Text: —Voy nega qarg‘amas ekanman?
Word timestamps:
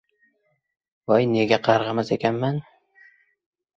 —Voy 1.11 1.29
nega 1.33 1.61
qarg‘amas 1.69 2.11
ekanman? 2.19 2.61